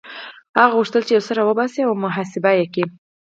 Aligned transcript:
هغه 0.59 0.73
غوښتل 0.77 1.01
چې 1.07 1.13
يو 1.15 1.25
څه 1.27 1.31
را 1.37 1.43
وباسي 1.45 1.79
او 1.87 1.93
محاسبه 2.03 2.51
يې 2.59 2.65
کړي. 2.73 2.85